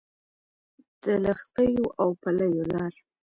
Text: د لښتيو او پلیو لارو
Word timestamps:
د 1.03 1.05
لښتيو 1.23 1.85
او 2.01 2.09
پلیو 2.21 2.63
لارو 2.71 3.01